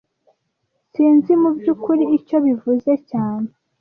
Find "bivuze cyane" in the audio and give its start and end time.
2.45-3.49